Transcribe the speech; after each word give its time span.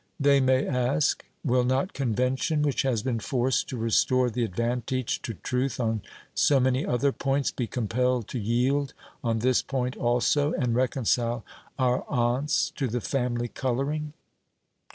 they 0.19 0.39
may 0.39 0.65
ask. 0.65 1.23
Will 1.43 1.63
not 1.63 1.93
convention, 1.93 2.63
which 2.63 2.81
has 2.81 3.03
been 3.03 3.19
forced 3.19 3.69
to 3.69 3.77
restore 3.77 4.31
the 4.31 4.43
advantage 4.43 5.21
to 5.21 5.35
truth 5.35 5.79
on 5.79 6.01
so 6.33 6.59
many 6.59 6.83
other 6.83 7.11
points, 7.11 7.51
be 7.51 7.67
compelled 7.67 8.27
to 8.29 8.39
yield 8.39 8.95
on 9.23 9.37
this 9.45 9.61
point 9.61 9.95
also, 9.95 10.53
and 10.53 10.73
reconcile 10.73 11.45
our 11.77 12.03
aunts 12.09 12.71
to 12.71 12.87
the 12.87 12.99
family 13.01 13.47
colouring? 13.47 14.13